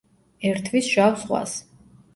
[0.51, 1.57] ერთვის შავ ზღვას.